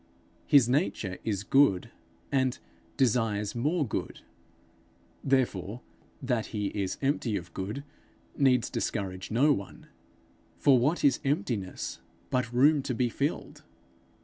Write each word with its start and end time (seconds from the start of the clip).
His 0.47 0.67
nature 0.67 1.19
is 1.23 1.43
good, 1.43 1.91
and 2.31 2.57
desires 2.97 3.53
more 3.53 3.85
good. 3.87 4.21
Therefore, 5.23 5.81
that 6.23 6.47
he 6.47 6.69
is 6.69 6.97
empty 7.03 7.37
of 7.37 7.53
good, 7.53 7.83
needs 8.35 8.71
discourage 8.71 9.29
no 9.29 9.53
one; 9.53 9.89
for 10.57 10.79
what 10.79 11.03
is 11.03 11.19
emptiness 11.23 11.99
but 12.31 12.51
room 12.51 12.81
to 12.81 12.95
be 12.95 13.09
filled? 13.09 13.61